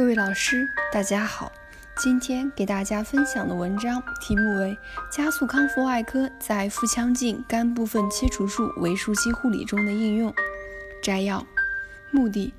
[0.00, 1.52] 各位老师，大家好。
[1.98, 4.70] 今天给大家分享的文章题目为
[5.14, 10.30] 《加速康复外科在腹腔镜肝部分切除术围术期护理中的应用》。
[11.02, 11.46] 摘要：
[12.10, 12.54] 目的，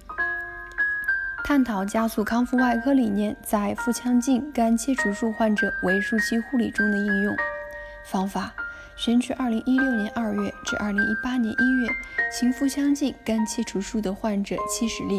[1.43, 7.35] 探讨加速康复外科理念在腹腔镜肝切除术患者围术期护理中的应用。
[8.05, 8.53] 方法：
[8.95, 11.89] 选取2016年2月至2018年1月
[12.31, 15.17] 行腹腔镜肝切除术的患者70例。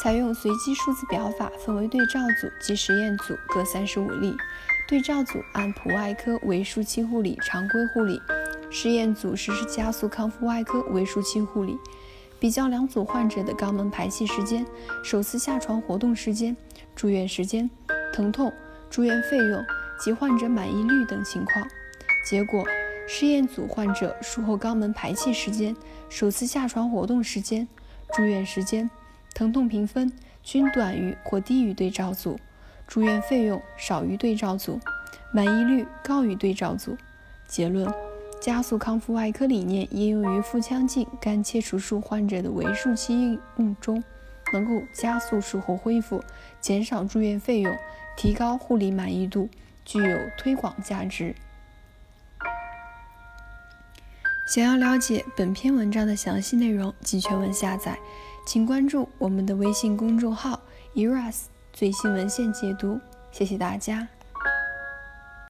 [0.00, 4.36] 采用随机数字表法，分为对照组及实验组各三十五例。
[4.88, 8.20] 对照组按普外科围术期护理常规护理，
[8.70, 11.78] 实验组实施加速康复外科围术期护理。
[12.38, 14.66] 比较两组患者的肛门排气时间、
[15.04, 16.56] 首次下床活动时间、
[16.96, 17.70] 住院时间、
[18.12, 18.52] 疼痛、
[18.90, 19.64] 住院费用
[20.00, 21.64] 及患者满意率等情况。
[22.26, 22.66] 结果，
[23.06, 25.74] 试验组患者术后肛门排气时间、
[26.08, 27.66] 首次下床活动时间、
[28.14, 28.90] 住院时间。
[29.34, 32.38] 疼痛评分均短于或低于对照组，
[32.86, 34.78] 住院费用少于对照组，
[35.32, 36.96] 满意率高于对照组。
[37.46, 37.92] 结论：
[38.40, 44.02] 加速康复外科理念应用于腹腔镜肝切除术患者的围术期应用中，
[44.52, 46.22] 能够加速术后恢复，
[46.60, 47.76] 减少住院费用，
[48.16, 49.48] 提高护理满意度，
[49.84, 51.34] 具有推广价值。
[54.48, 57.98] 想要了解本篇文章的详细内容及全文下载。
[58.44, 60.60] 请关注我们的微信公众号
[60.94, 64.06] “eras 最新文献解读”，谢谢大家。